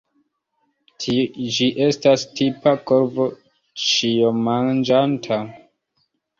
Ĝi 1.57 1.67
estas 1.89 2.23
tipa 2.41 2.75
korvo 2.93 3.29
ĉiomanĝanta. 3.85 5.43